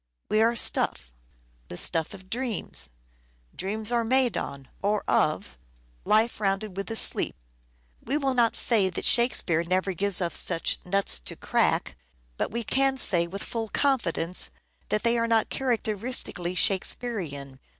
[0.29, 1.13] We are stuff:
[1.67, 2.89] the stuff of dreams:
[3.55, 5.59] dreams are made on (or" of
[6.05, 7.35] "?):life rounded with a sleep—
[8.07, 11.95] we will not say that Shakespeare never gives us such" nuts to crack,"
[12.35, 14.49] but we can say with full confidence
[14.89, 17.59] that they are not characteristically Shakespearean.